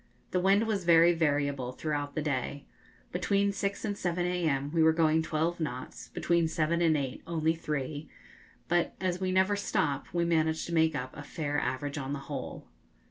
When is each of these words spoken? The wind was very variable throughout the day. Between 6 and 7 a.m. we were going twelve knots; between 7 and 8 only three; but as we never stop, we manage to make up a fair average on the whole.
The 0.31 0.39
wind 0.39 0.65
was 0.65 0.83
very 0.83 1.13
variable 1.13 1.73
throughout 1.73 2.15
the 2.15 2.23
day. 2.23 2.65
Between 3.11 3.51
6 3.53 3.85
and 3.85 3.95
7 3.95 4.25
a.m. 4.25 4.71
we 4.71 4.81
were 4.81 4.93
going 4.93 5.21
twelve 5.21 5.59
knots; 5.59 6.07
between 6.09 6.47
7 6.47 6.81
and 6.81 6.97
8 6.97 7.21
only 7.27 7.53
three; 7.53 8.09
but 8.67 8.95
as 8.99 9.21
we 9.21 9.31
never 9.31 9.55
stop, 9.55 10.07
we 10.11 10.25
manage 10.25 10.65
to 10.65 10.73
make 10.73 10.95
up 10.95 11.15
a 11.15 11.21
fair 11.21 11.59
average 11.59 11.99
on 11.99 12.13
the 12.13 12.17
whole. 12.25 12.65